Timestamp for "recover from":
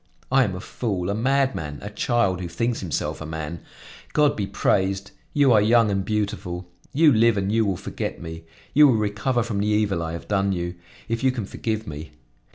8.95-9.59